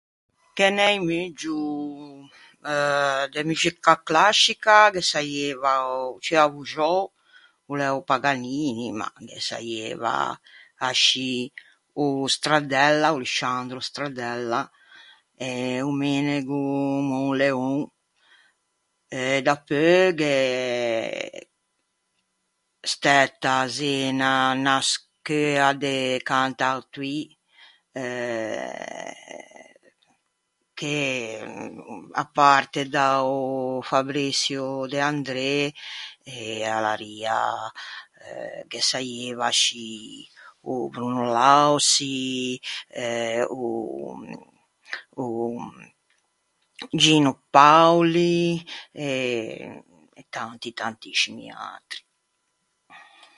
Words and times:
Ghe 0.55 0.67
n’é 0.77 0.89
un 0.99 1.03
muggio. 1.09 1.57
Euh 2.71 3.23
de 3.33 3.41
muxica 3.49 3.93
clascica 4.07 4.75
ghe 4.93 5.01
saieiva, 5.11 5.73
o 5.93 5.95
ciù 6.23 6.35
avvoxou 6.45 6.99
o 7.69 7.71
l’é 7.79 7.89
o 7.97 7.99
Paganini, 8.09 8.85
ma 8.99 9.07
ghe 9.27 9.39
saieiva 9.49 10.13
ascì 10.89 11.35
o 12.01 12.05
Stradella, 12.35 13.07
o 13.11 13.17
Lusciandro 13.21 13.79
Stradella 13.89 14.61
e 15.47 15.49
o 15.87 15.89
Menego 15.99 16.61
Monleon. 17.09 17.73
Eh 19.17 19.41
dapeu 19.47 20.05
gh’é 20.19 20.41
stæta 22.91 23.51
à 23.63 23.69
Zena 23.77 24.31
unna 24.53 24.77
scheua 24.91 25.69
de 25.83 25.95
cantautoî 26.29 27.19
eh 28.01 29.49
che 30.79 30.95
a 32.23 32.25
parte 32.41 32.81
da-o 32.95 33.39
Fabriçio 33.89 34.65
De 34.91 34.99
André 35.11 35.57
e 36.35 36.37
a 36.75 36.77
l’arria 36.83 37.39
eh 38.27 38.59
ghe 38.71 38.81
saieiva 38.91 39.45
ascì 39.53 39.91
o 40.71 40.71
Bruno 40.93 41.23
Lauzi, 41.37 42.29
eh 43.03 43.43
o 45.23 45.25
Gino 47.01 47.31
Paoli 47.55 48.39
e 49.07 49.09
tanti 50.35 50.69
tantiscimi 50.79 51.45
atri. 51.75 52.01